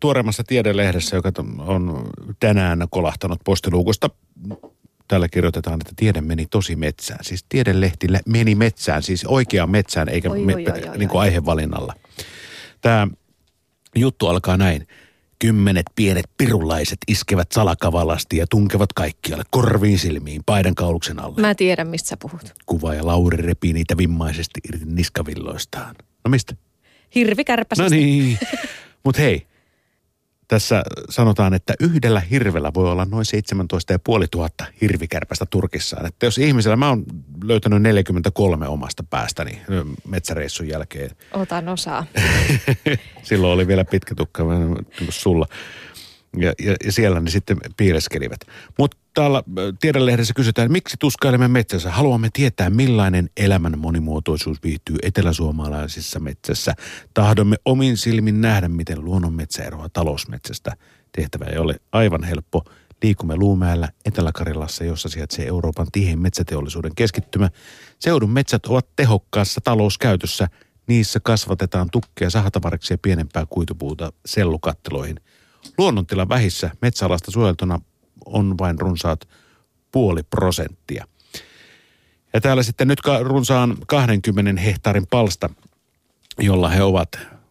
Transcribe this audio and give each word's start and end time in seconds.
tuoreemmassa 0.00 0.42
tiedelehdessä, 0.46 1.16
joka 1.16 1.32
on 1.58 2.10
tänään 2.40 2.86
kolahtanut 2.90 3.40
postiluukusta, 3.44 4.10
täällä 5.08 5.28
kirjoitetaan, 5.28 5.80
että 5.80 5.92
tiede 5.96 6.20
meni 6.20 6.46
tosi 6.50 6.76
metsään. 6.76 7.24
Siis 7.24 7.44
tiedelehti 7.48 8.06
meni 8.26 8.54
metsään, 8.54 9.02
siis 9.02 9.24
oikeaan 9.24 9.70
metsään, 9.70 10.08
eikä 10.08 10.30
oi, 10.30 10.44
me, 10.44 10.54
oi, 10.54 10.64
oi, 10.64 10.88
oi, 10.88 10.98
niin 10.98 11.08
kuin 11.08 11.20
aihevalinnalla. 11.20 11.94
Tämä 12.80 13.08
juttu 13.94 14.26
alkaa 14.26 14.56
näin. 14.56 14.88
Kymmenet 15.38 15.86
pienet 15.96 16.24
pirulaiset 16.38 16.98
iskevät 17.08 17.52
salakavalasti 17.52 18.36
ja 18.36 18.46
tunkevat 18.46 18.92
kaikkialle 18.92 19.44
korviin 19.50 19.98
silmiin 19.98 20.42
paidan 20.46 20.74
kauluksen 20.74 21.18
alle. 21.18 21.40
Mä 21.40 21.54
tiedän, 21.54 21.88
mistä 21.88 22.08
sä 22.08 22.16
puhut. 22.16 22.54
Kuva 22.66 22.94
ja 22.94 23.06
Lauri 23.06 23.36
repii 23.36 23.72
niitä 23.72 23.96
vimmaisesti 23.96 24.60
irti 24.68 24.84
niskavilloistaan. 24.84 25.94
No 26.24 26.30
mistä? 26.30 26.56
Hirvikärpäsestä. 27.14 27.82
No 27.82 27.88
niin. 28.00 28.38
Mutta 29.04 29.22
hei, 29.22 29.46
tässä 30.48 30.82
sanotaan, 31.10 31.54
että 31.54 31.74
yhdellä 31.80 32.20
hirvellä 32.20 32.74
voi 32.74 32.90
olla 32.90 33.04
noin 33.04 33.24
17 33.24 33.94
500 34.08 34.66
hirvikärpästä 34.80 35.46
Turkissaan. 35.46 36.06
Että 36.06 36.26
jos 36.26 36.38
ihmisellä, 36.38 36.76
mä 36.76 36.88
oon 36.88 37.04
löytänyt 37.44 37.82
43 37.82 38.68
omasta 38.68 39.04
päästäni 39.10 39.62
metsäreissun 40.08 40.68
jälkeen. 40.68 41.10
Otan 41.32 41.68
osaa. 41.68 42.06
Silloin 43.22 43.52
oli 43.52 43.66
vielä 43.66 43.84
pitkä 43.84 44.14
tukka, 44.14 44.42
niin 44.42 44.86
kuin 44.98 45.12
sulla 45.12 45.46
ja, 46.36 46.52
ja, 46.58 46.76
ja 46.84 46.92
siellä 46.92 47.20
ne 47.20 47.30
sitten 47.30 47.56
piileskelivät. 47.76 48.40
Mutta 48.78 48.96
täällä 49.18 49.42
tiedonlehdessä 49.80 50.34
kysytään, 50.34 50.72
miksi 50.72 50.96
tuskailemme 50.98 51.48
metsässä? 51.48 51.90
Haluamme 51.90 52.28
tietää, 52.32 52.70
millainen 52.70 53.30
elämän 53.36 53.78
monimuotoisuus 53.78 54.62
viihtyy 54.62 54.96
eteläsuomalaisissa 55.02 56.20
metsässä. 56.20 56.74
Tahdomme 57.14 57.56
omin 57.64 57.96
silmin 57.96 58.40
nähdä, 58.40 58.68
miten 58.68 59.04
luonnonmetsä 59.04 59.64
eroaa 59.64 59.88
talousmetsästä. 59.88 60.76
Tehtävä 61.12 61.44
ei 61.44 61.58
ole 61.58 61.80
aivan 61.92 62.24
helppo. 62.24 62.64
Liikumme 63.02 63.36
Luumäellä 63.36 63.88
Etelä-Karjalassa, 64.04 64.84
jossa 64.84 65.08
sijaitsee 65.08 65.46
Euroopan 65.46 65.86
tihein 65.92 66.18
metsäteollisuuden 66.18 66.94
keskittymä. 66.96 67.50
Seudun 67.98 68.30
metsät 68.30 68.66
ovat 68.66 68.86
tehokkaassa 68.96 69.60
talouskäytössä. 69.64 70.48
Niissä 70.86 71.20
kasvatetaan 71.20 71.88
tukkeja, 71.92 72.30
sahatavariksi 72.30 72.94
ja 72.94 72.98
pienempää 72.98 73.46
kuitupuuta 73.46 74.12
sellukatteloihin– 74.26 75.16
Luonnontilan 75.78 76.28
vähissä 76.28 76.70
metsäalasta 76.82 77.30
suojeltuna 77.30 77.80
on 78.32 78.58
vain 78.58 78.80
runsaat 78.80 79.28
puoli 79.92 80.22
prosenttia. 80.22 81.04
Ja 82.32 82.40
täällä 82.40 82.62
sitten 82.62 82.88
nyt 82.88 82.98
runsaan 83.20 83.76
20 83.86 84.60
hehtaarin 84.60 85.06
palsta, 85.10 85.50
jolla 86.38 86.68
he 86.68 86.82
ovat, 86.82 87.08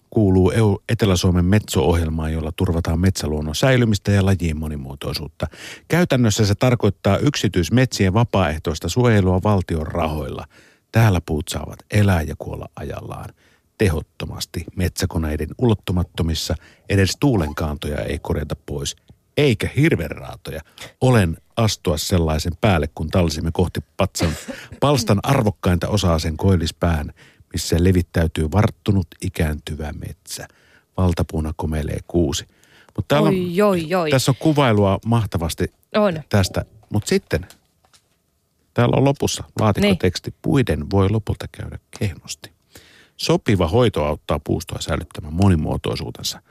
kuuluu 0.10 0.52
Etelä-Suomen 0.90 1.46
metso-ohjelmaan, 1.46 2.34
jolla 2.34 2.52
turvataan 2.52 3.00
metsäluonnon 3.00 3.56
säilymistä 3.56 4.12
ja 4.12 4.26
lajien 4.26 4.58
monimuotoisuutta. 4.58 5.48
Käytännössä 5.88 6.46
se 6.46 6.56
tarkoittaa 6.56 7.18
yksityismetsien 7.18 8.14
vapaaehtoista 8.14 8.90
suojelua 8.90 9.44
valtion 9.44 9.88
rahoilla. 9.88 10.46
Täällä 10.92 11.22
puut 11.22 11.48
saavat 11.48 11.80
elää 11.92 12.22
ja 12.22 12.36
kuolla 12.38 12.70
ajallaan– 12.76 13.30
tehottomasti 13.78 14.66
metsäkoneiden 14.76 15.48
ulottumattomissa. 15.58 16.56
Edes 16.90 17.18
tuulenkaantoja 17.20 18.02
ei 18.02 18.20
korjata 18.20 18.56
pois, 18.66 18.96
eikä 19.38 19.70
hirvenraatoja. 19.76 20.62
Olen 21.02 21.38
astua 21.58 21.98
sellaisen 21.98 22.54
päälle, 22.62 22.90
kun 22.96 23.10
talsimme 23.10 23.50
kohti 23.54 23.80
patsan 23.98 24.32
palstan 24.80 25.20
arvokkainta 25.24 25.88
osaa 25.88 26.20
sen 26.20 26.38
koillispään, 26.38 27.14
missä 27.54 27.76
levittäytyy 27.80 28.52
varttunut 28.52 29.08
ikääntyvä 29.22 29.94
metsä. 29.94 30.48
Valtapuuna 30.98 31.54
komelee 31.56 32.00
kuusi. 32.08 32.48
Mutta 32.96 33.16
täällä 33.16 33.30
oi, 33.30 33.62
oi, 33.62 33.96
oi. 33.96 34.10
Tässä 34.10 34.32
on 34.32 34.36
kuvailua 34.40 35.00
mahtavasti 35.06 35.66
on. 35.96 36.24
tästä. 36.30 36.66
Mutta 36.90 37.10
sitten 37.10 37.48
täällä 38.74 38.98
on 38.98 39.06
lopussa 39.06 39.44
laatikkoteksti. 39.60 40.30
Niin. 40.30 40.40
Puiden 40.42 40.92
voi 40.92 41.10
lopulta 41.10 41.46
käydä 41.52 41.80
kehnosti. 42.00 42.52
Sopiva 43.18 43.68
hoito 43.68 44.06
auttaa 44.06 44.40
puustoa 44.40 44.82
säilyttämään 44.82 45.34
monimuotoisuutensa. 45.34 46.42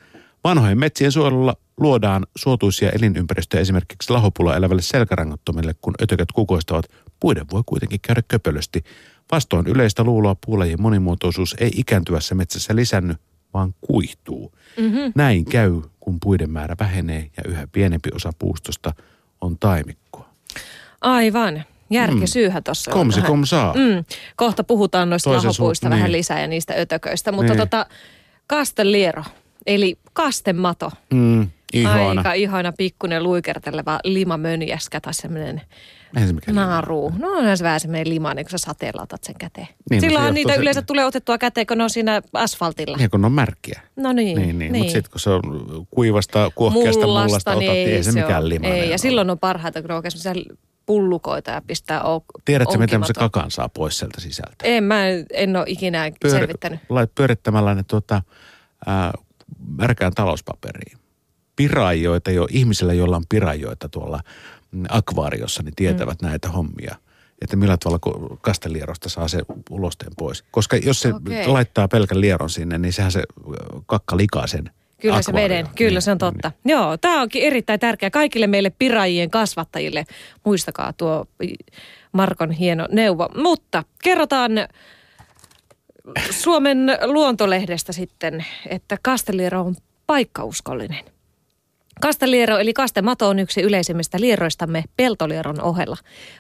Vanhojen 0.47 0.79
metsien 0.79 1.13
suojelulla 1.13 1.57
luodaan 1.81 2.27
suotuisia 2.37 2.91
elinympäristöjä 2.91 3.61
esimerkiksi 3.61 4.13
lahopulla 4.13 4.57
elävälle 4.57 4.83
selkärangattomille, 4.83 5.75
kun 5.81 5.95
ötökät 6.03 6.33
kukoistavat. 6.33 6.87
Puiden 7.21 7.47
voi 7.53 7.63
kuitenkin 7.67 8.01
käydä 8.01 8.23
köpölösti. 8.29 8.85
Vastoin 9.33 9.67
yleistä 9.67 10.05
luuloa 10.05 10.37
puulajien 10.47 10.83
monimuotoisuus 10.83 11.57
ei 11.61 11.71
ikääntyvässä 11.77 12.35
metsässä 12.35 12.77
lisänny, 12.77 13.15
vaan 13.55 13.75
kuihtuu. 13.81 14.53
Mm-hmm. 14.77 15.13
Näin 15.15 15.45
käy, 15.45 15.81
kun 16.01 16.21
puiden 16.21 16.51
määrä 16.51 16.77
vähenee 16.81 17.31
ja 17.37 17.43
yhä 17.49 17.69
pienempi 17.73 18.11
osa 18.15 18.33
puustosta 18.39 18.93
on 19.41 19.59
taimikkoa. 19.59 20.29
Aivan. 21.01 21.65
Järkisyyhän 21.91 22.61
mm. 22.61 22.65
tuossa 22.65 22.91
on. 22.91 22.97
Komsi 22.99 23.23
kom 23.23 23.45
saa. 23.45 23.75
Mm. 23.75 24.05
Kohta 24.37 24.65
puhutaan 24.65 25.11
noista 25.11 25.31
Toisen 25.31 25.49
lahopuista 25.49 25.87
su- 25.87 25.91
vähän 25.91 26.05
niin. 26.05 26.13
lisää 26.13 26.41
ja 26.41 26.47
niistä 26.47 26.75
ötököistä. 26.79 27.33
Mutta 27.33 27.53
niin. 27.53 27.61
tota, 27.61 27.87
kasteliero, 28.47 29.25
eli 29.67 29.99
kastemato. 30.13 30.91
Mm. 31.15 31.49
Ihana. 31.73 32.09
Aika 32.09 32.33
ihana 32.33 32.73
pikkunen 32.73 33.23
luikerteleva 33.23 34.01
limamönjäskä 34.05 35.01
tai 35.01 35.15
semmoinen 35.15 35.63
naru. 36.53 37.13
No 37.19 37.29
on 37.29 37.57
se 37.57 37.65
vähän 37.65 37.81
semmoinen 37.81 38.09
limainen, 38.09 38.45
kun 38.45 38.51
sä 38.51 38.59
sateella 38.59 39.03
otat 39.03 39.25
sen 39.25 39.35
käteen. 39.39 39.69
Niin, 39.91 40.03
no 40.03 40.09
Silloin 40.09 40.25
no 40.25 40.31
niitä 40.31 40.55
se... 40.55 40.61
yleensä 40.61 40.83
tulee 40.83 41.05
otettua 41.05 41.39
käteen, 41.39 41.67
kun 41.67 41.79
ne 41.79 41.85
on 41.85 41.91
siinä 41.91 42.23
asfaltilla. 42.33 42.97
Niin, 42.97 43.11
kun 43.11 43.21
ne 43.21 43.27
on 43.27 43.33
märkiä. 43.33 43.81
No 43.97 44.13
niin. 44.13 44.39
niin, 44.39 44.59
niin. 44.59 44.73
niin. 44.73 44.83
Mutta 44.83 44.93
sitten 44.93 45.11
kun 45.11 45.21
se 45.21 45.31
on 45.31 45.43
kuivasta, 45.91 46.51
kuohkeasta 46.55 47.07
mullasta, 47.07 47.27
mullasta 47.27 47.51
otat, 47.51 47.61
niin 47.61 47.73
ei, 47.73 48.03
se, 48.03 48.13
se 48.13 48.21
mikään 48.21 48.49
limainen 48.49 48.81
Ei, 48.81 48.91
ja 48.91 48.99
silloin 48.99 49.31
on 49.31 49.39
parhaita, 49.39 49.83
kun 49.83 49.89
ne 49.89 49.95
on 49.95 50.03
pullukoita 50.87 51.51
ja 51.51 51.63
pistää 51.67 52.03
o- 52.05 52.25
Tiedätkö, 52.45 52.79
miten 52.79 53.05
se 53.05 53.13
kakan 53.13 53.51
saa 53.51 53.69
pois 53.69 53.99
sieltä 53.99 54.21
sisältä? 54.21 54.65
En, 54.65 54.85
mä 54.85 55.03
en 55.33 55.57
ole 55.57 55.65
ikinä 55.69 56.11
Pyör, 56.21 56.39
selvittänyt. 56.39 56.81
Lait 56.89 57.15
pyörittämällä 57.15 57.75
ne 57.75 57.83
tuota, 57.83 58.23
ää, 58.87 59.13
märkään 59.69 60.13
talouspaperiin. 60.15 60.99
Pirajoita 61.57 62.31
jo, 62.31 62.47
ihmisillä, 62.51 62.93
joilla 62.93 63.17
on 63.17 63.25
pirajoita 63.29 63.89
tuolla 63.89 64.21
akvaariossa, 64.89 65.63
niin 65.63 65.75
tietävät 65.77 66.23
mm. 66.23 66.29
näitä 66.29 66.49
hommia. 66.49 66.97
Että 67.43 67.57
millä 67.57 67.77
tavalla 67.77 68.37
kastelierosta 68.41 69.09
saa 69.09 69.29
se 69.29 69.43
ulosteen 69.71 70.13
pois. 70.19 70.45
Koska 70.51 70.77
jos 70.77 71.01
se 71.01 71.15
okay. 71.15 71.47
laittaa 71.47 71.89
pelkän 71.89 72.21
lieron 72.21 72.51
sinne, 72.51 72.79
niin 72.79 72.93
sehän 72.93 73.13
se 73.13 73.23
kakka 73.87 74.17
likaa 74.17 74.47
sen 74.47 74.71
Kyllä 75.01 75.23
se 75.23 75.33
veden, 75.33 75.69
kyllä 75.75 75.91
niin, 75.91 76.03
se 76.03 76.11
on 76.11 76.19
totta. 76.19 76.49
Niin. 76.65 76.73
Joo, 76.73 76.97
tämä 76.97 77.23
onkin 77.23 77.43
erittäin 77.43 77.81
tärkeä 77.81 78.11
kaikille 78.11 78.47
meille 78.47 78.71
piraajien 78.71 79.31
kasvattajille. 79.31 80.05
Muistakaa 80.45 80.93
tuo 80.93 81.27
Markon 82.13 82.51
hieno 82.51 82.89
neuvo. 82.93 83.29
Mutta 83.37 83.85
kerrotaan 84.03 84.53
Suomen 86.31 86.99
luontolehdestä 87.05 87.93
sitten, 87.93 88.45
että 88.69 88.97
Kasteliero 89.03 89.61
on 89.61 89.77
paikkauskollinen. 90.07 91.05
Kasteliero 92.01 92.59
eli 92.59 92.73
kastemato 92.73 93.29
on 93.29 93.39
yksi 93.39 93.61
yleisimmistä 93.63 94.21
lieroistamme 94.21 94.85
peltolieron 94.97 95.61
ohella. 95.61 95.97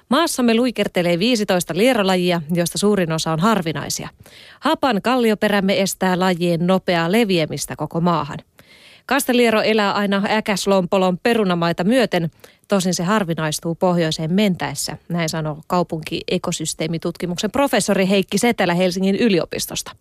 Maassamme 0.08 0.54
luikertelee 0.54 1.18
15 1.18 1.74
lierolajia, 1.76 2.42
joista 2.54 2.78
suurin 2.78 3.12
osa 3.12 3.32
on 3.32 3.40
harvinaisia. 3.40 4.08
Hapan 4.60 5.02
kallioperämme 5.02 5.80
estää 5.80 6.18
lajien 6.18 6.66
nopeaa 6.66 7.12
leviämistä 7.12 7.76
koko 7.76 8.00
maahan. 8.00 8.38
Kasteliero 9.06 9.62
elää 9.62 9.92
aina 9.92 10.22
äkäslompolon 10.30 11.18
perunamaita 11.18 11.84
myöten, 11.84 12.30
tosin 12.68 12.94
se 12.94 13.02
harvinaistuu 13.02 13.74
pohjoiseen 13.74 14.32
mentäessä, 14.32 14.96
näin 15.08 15.28
sanoo 15.28 15.58
kaupunki-ekosysteemitutkimuksen 15.66 17.50
professori 17.50 18.08
Heikki 18.08 18.38
Setelä 18.38 18.74
Helsingin 18.74 19.16
yliopistosta. 19.16 19.96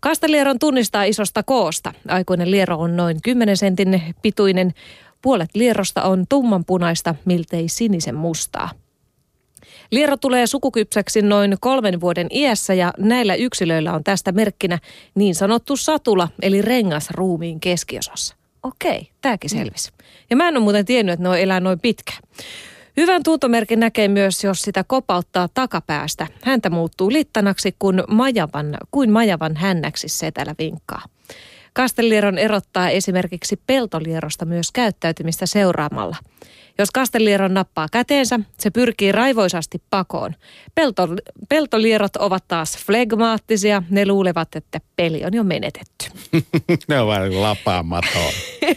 Kastelieron 0.00 0.58
tunnistaa 0.58 1.04
isosta 1.04 1.42
koosta. 1.42 1.92
Aikuinen 2.08 2.50
liero 2.50 2.78
on 2.78 2.96
noin 2.96 3.22
10 3.22 3.56
sentin 3.56 4.02
pituinen. 4.22 4.74
Puolet 5.22 5.50
lierosta 5.54 6.02
on 6.02 6.24
tummanpunaista, 6.28 7.14
miltei 7.24 7.68
sinisen 7.68 8.14
mustaa. 8.14 8.70
Liero 9.90 10.16
tulee 10.16 10.46
sukukypsäksi 10.46 11.22
noin 11.22 11.56
kolmen 11.60 12.00
vuoden 12.00 12.26
iässä 12.30 12.74
ja 12.74 12.92
näillä 12.98 13.34
yksilöillä 13.34 13.92
on 13.92 14.04
tästä 14.04 14.32
merkkinä 14.32 14.78
niin 15.14 15.34
sanottu 15.34 15.76
satula 15.76 16.28
eli 16.42 16.62
rengas 16.62 17.10
ruumiin 17.10 17.60
keskiosassa. 17.60 18.36
Okei, 18.62 19.08
tämäkin 19.20 19.50
selvisi. 19.50 19.90
Ja 20.30 20.36
mä 20.36 20.48
en 20.48 20.56
ole 20.56 20.64
muuten 20.64 20.84
tiennyt, 20.84 21.12
että 21.12 21.28
ne 21.28 21.42
elää 21.42 21.60
noin 21.60 21.80
pitkä. 21.80 22.12
Hyvän 22.96 23.22
tuntomerkin 23.22 23.80
näkee 23.80 24.08
myös, 24.08 24.44
jos 24.44 24.62
sitä 24.62 24.84
kopauttaa 24.84 25.48
takapäästä. 25.54 26.26
Häntä 26.42 26.70
muuttuu 26.70 27.12
littanaksi, 27.12 27.74
kun 27.78 28.04
majavan, 28.08 28.76
kuin 28.90 29.12
majavan 29.12 29.56
hännäksi 29.56 30.08
setälä 30.08 30.54
vinkkaa. 30.58 31.02
Kastelieron 31.72 32.38
erottaa 32.38 32.88
esimerkiksi 32.90 33.60
peltolierosta 33.66 34.44
myös 34.44 34.72
käyttäytymistä 34.72 35.46
seuraamalla. 35.46 36.16
Jos 36.78 36.90
Kastelieron 36.90 37.54
nappaa 37.54 37.86
käteensä, 37.92 38.40
se 38.58 38.70
pyrkii 38.70 39.12
raivoisasti 39.12 39.82
pakoon. 39.90 40.34
Pelto, 40.74 41.08
peltolierot 41.48 42.16
ovat 42.16 42.44
taas 42.48 42.78
flegmaattisia. 42.86 43.82
Ne 43.90 44.06
luulevat, 44.06 44.56
että 44.56 44.80
peli 44.96 45.24
on 45.24 45.34
jo 45.34 45.44
menetetty. 45.44 46.10
ne 46.88 47.00
on 47.00 47.06
vain 47.06 47.42
lapaamaton. 47.42 48.32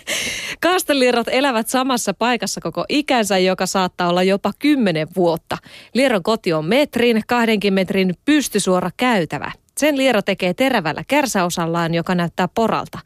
Kastelierot 0.62 1.27
elävät 1.31 1.69
samassa 1.69 2.13
paikassa 2.13 2.62
koko 2.62 2.86
ikänsä, 2.89 3.38
joka 3.38 3.65
saattaa 3.65 4.09
olla 4.09 4.24
jopa 4.24 4.51
kymmenen 4.59 5.07
vuotta. 5.15 5.57
Lieron 5.94 6.24
koti 6.24 6.53
on 6.53 6.65
metrin, 6.65 7.21
kahdenkin 7.27 7.74
metrin 7.74 8.15
pystysuora 8.25 8.89
käytävä. 8.98 9.51
Sen 9.78 9.98
liero 9.98 10.22
tekee 10.22 10.54
terävällä 10.54 11.04
kärsäosallaan, 11.08 11.94
joka 11.94 12.16
näyttää 12.16 12.48
poralta. 12.48 13.00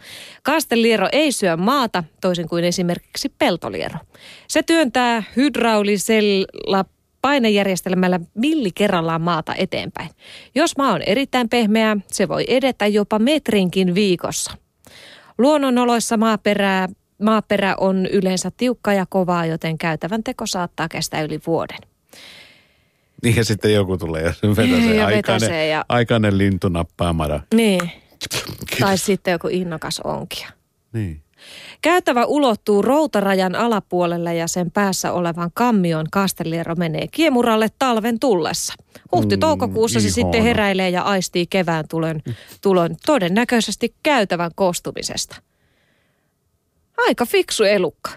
Kasteliero 0.43 1.09
ei 1.11 1.31
syö 1.31 1.57
maata, 1.57 2.03
toisin 2.21 2.49
kuin 2.49 2.63
esimerkiksi 2.63 3.29
peltoliero. 3.29 3.99
Se 4.47 4.63
työntää 4.63 5.23
hydraulisella 5.35 6.85
painejärjestelmällä 7.21 8.19
milli 8.33 8.71
kerrallaan 8.75 9.21
maata 9.21 9.55
eteenpäin. 9.57 10.09
Jos 10.55 10.77
maa 10.77 10.93
on 10.93 11.01
erittäin 11.01 11.49
pehmeä, 11.49 11.97
se 12.07 12.27
voi 12.27 12.43
edetä 12.47 12.87
jopa 12.87 13.19
metrinkin 13.19 13.95
viikossa. 13.95 14.51
Luonnonoloissa 15.37 16.17
maaperää, 16.17 16.89
maaperä 17.21 17.75
on 17.75 18.05
yleensä 18.05 18.51
tiukka 18.57 18.93
ja 18.93 19.05
kovaa, 19.09 19.45
joten 19.45 19.77
käytävän 19.77 20.23
teko 20.23 20.45
saattaa 20.47 20.89
kestää 20.89 21.21
yli 21.21 21.39
vuoden. 21.47 21.77
Niin 23.23 23.35
ja 23.35 23.45
sitten 23.45 23.73
joku 23.73 23.97
tulee 23.97 24.21
ja 24.21 24.33
sen 24.33 24.49
vetäsee 24.55 24.95
Ja 24.95 25.05
aikainen, 25.05 25.41
vetäsee 25.41 25.67
ja- 25.67 25.85
aikainen 25.89 26.37
lintu 26.37 26.69
nappaa 26.69 27.13
mada. 27.13 27.39
Niin. 27.53 27.91
Tai 28.79 28.97
sitten 28.97 29.31
joku 29.31 29.47
innokas 29.51 29.99
onkia. 29.99 30.47
Niin. 30.93 31.21
Käytävä 31.81 32.25
ulottuu 32.25 32.81
routarajan 32.81 33.55
alapuolelle 33.55 34.35
ja 34.35 34.47
sen 34.47 34.71
päässä 34.71 35.11
olevan 35.11 35.51
kammion 35.53 36.05
kasteliero 36.11 36.75
menee 36.75 37.07
kiemuralle 37.11 37.67
talven 37.79 38.19
tullessa. 38.19 38.73
Huhti-toukokuussa 39.15 39.99
se 39.99 40.07
Mm, 40.07 40.11
sitten 40.13 40.33
ihana. 40.33 40.43
heräilee 40.47 40.89
ja 40.89 41.01
aistii 41.01 41.47
kevään 41.47 41.87
tulon, 41.89 42.21
tulon 42.61 42.95
todennäköisesti 43.05 43.93
käytävän 44.03 44.51
kostumisesta. 44.55 45.35
Aika 46.97 47.25
fiksu 47.25 47.63
elukka, 47.63 48.11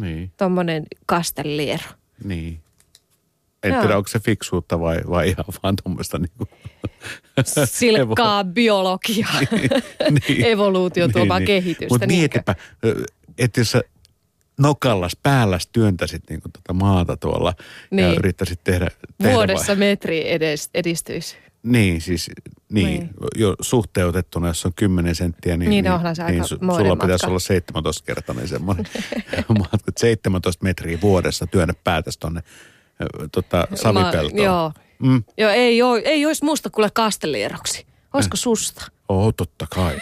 Niin, 0.00 0.32
tommonen 0.36 0.84
kasteliero. 1.06 1.84
niin. 2.24 2.60
En 3.62 3.72
Joo. 3.72 3.80
tiedä, 3.80 3.96
onko 3.96 4.08
se 4.08 4.20
fiksuutta 4.20 4.80
vai, 4.80 4.98
vai 5.10 5.28
ihan 5.28 5.44
vaan 5.62 5.76
tuommoista 5.82 6.18
niinku... 6.18 6.48
Silkkaa 7.64 8.44
biologiaa, 8.44 9.40
niin. 10.28 10.44
evoluutio 10.52 11.08
tuomaa 11.08 11.40
kehitystä. 11.40 11.94
Mutta 11.94 12.06
mietipä, 12.06 12.54
että 13.38 13.60
jos 13.60 13.70
sä 13.70 13.82
nokallas, 14.58 15.12
päälläs 15.22 15.66
työntäisit 15.72 16.22
niinku 16.30 16.48
tota 16.48 16.72
maata 16.72 17.16
tuolla 17.16 17.54
ja 17.58 17.64
Niin. 17.90 18.18
yrittäisit 18.18 18.64
tehdä... 18.64 18.88
tehdä 19.18 19.34
Vuodessa 19.34 19.66
vai- 19.72 19.76
metri 19.76 20.30
edes, 20.32 20.70
edistyisi. 20.74 21.36
Niin, 21.62 22.00
siis 22.00 22.30
niin, 22.72 22.86
Niin. 22.86 23.10
jo 23.36 23.54
suhteutettuna, 23.60 24.48
jos 24.48 24.66
on 24.66 24.72
10 24.76 25.14
senttiä, 25.14 25.56
niin, 25.56 25.70
Niin, 25.70 25.90
onhan 25.90 26.16
se 26.16 26.22
aika 26.22 26.38
moinen 26.60 26.76
sulla 26.76 26.88
matka. 26.88 27.06
pitäisi 27.06 27.26
olla 27.26 27.38
17-kertainen 27.80 28.48
semmoinen 28.48 28.86
matka, 29.58 29.76
että 29.88 30.00
17 30.00 30.64
metriä 30.64 30.98
vuodessa 31.00 31.46
työnnä 31.46 31.74
päätäs 31.84 32.18
tonne 32.18 32.40
ö, 32.40 32.52
tota, 33.32 33.66
savipeltoon. 33.74 34.36
Ma, 34.36 34.44
joo. 34.44 34.72
Mm. 34.98 35.24
Joo, 35.38 35.50
ei, 35.50 35.82
oo, 35.82 36.00
ei 36.04 36.26
olisi 36.26 36.44
musta 36.44 36.70
kuule 36.70 36.90
kastelieroksi. 36.90 37.86
Olisiko 38.12 38.36
susta? 38.36 38.84
Oh, 39.08 39.34
totta 39.34 39.66
kai. 39.74 39.96